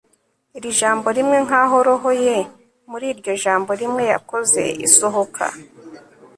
iri 0.57 0.69
jambo 0.79 1.07
rimwe, 1.17 1.37
nkaho 1.47 1.75
roho 1.87 2.09
ye 2.25 2.37
muri 2.89 3.05
iryo 3.13 3.33
jambo 3.43 3.71
rimwe 3.81 4.03
yakoze 4.13 4.61
isohoka 4.87 5.45